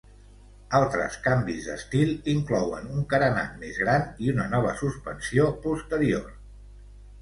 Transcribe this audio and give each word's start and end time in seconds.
Altres 0.79 1.17
canvis 1.27 1.67
d'estil 1.67 2.15
inclouen 2.35 2.89
un 2.95 3.05
carenat 3.13 3.55
més 3.67 3.81
gran 3.85 4.11
i 4.27 4.35
una 4.37 4.49
nova 4.59 4.77
suspensió 4.85 5.51
posterior. 5.69 6.31